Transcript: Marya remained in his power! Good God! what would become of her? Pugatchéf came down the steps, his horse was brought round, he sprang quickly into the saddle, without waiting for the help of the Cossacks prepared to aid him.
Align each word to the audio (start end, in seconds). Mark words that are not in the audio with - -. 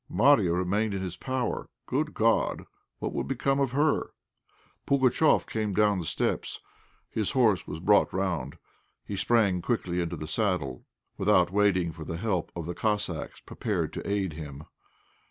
Marya 0.09 0.51
remained 0.51 0.95
in 0.95 1.03
his 1.03 1.15
power! 1.15 1.69
Good 1.85 2.15
God! 2.15 2.65
what 2.97 3.13
would 3.13 3.27
become 3.27 3.59
of 3.59 3.71
her? 3.73 4.13
Pugatchéf 4.87 5.45
came 5.45 5.75
down 5.75 5.99
the 5.99 6.05
steps, 6.05 6.59
his 7.11 7.29
horse 7.37 7.67
was 7.67 7.79
brought 7.79 8.11
round, 8.11 8.57
he 9.05 9.15
sprang 9.15 9.61
quickly 9.61 10.01
into 10.01 10.15
the 10.15 10.25
saddle, 10.25 10.87
without 11.19 11.51
waiting 11.51 11.91
for 11.91 12.03
the 12.03 12.17
help 12.17 12.51
of 12.55 12.65
the 12.65 12.73
Cossacks 12.73 13.41
prepared 13.41 13.93
to 13.93 14.09
aid 14.09 14.33
him. 14.33 14.63